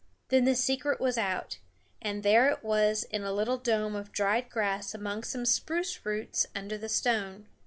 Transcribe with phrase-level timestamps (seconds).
[0.29, 1.59] Then the secret was out,
[2.01, 6.47] and there it was in a little dome of dried grass among some spruce roots
[6.55, 7.45] under the stone.